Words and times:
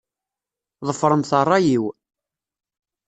Ḍefṛemt 0.87 1.31
ṛṛay-iw. 1.41 1.85